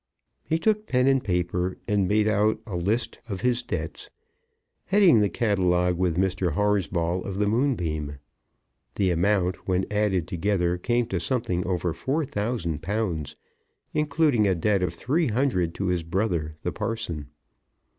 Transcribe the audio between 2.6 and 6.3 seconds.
a list of his debts, heading the catalogue with